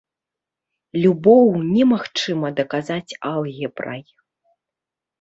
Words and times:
Любоў 1.03 1.43
немагчыма 1.75 2.47
даказаць 2.63 3.17
алгебрай. 3.33 4.01